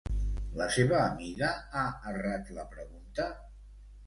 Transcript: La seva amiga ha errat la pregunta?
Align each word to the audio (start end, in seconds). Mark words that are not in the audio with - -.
La 0.61 0.67
seva 0.77 0.95
amiga 1.01 1.49
ha 1.75 1.83
errat 2.13 2.51
la 2.57 2.67
pregunta? 2.73 3.29